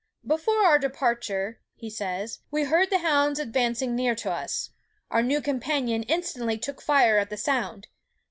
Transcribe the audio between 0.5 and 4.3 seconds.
our departure," he says, "we heard the hounds advancing near